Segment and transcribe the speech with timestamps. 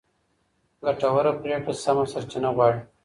[0.83, 2.79] ګټوره پرېکړه سمه سرچینه غواړي.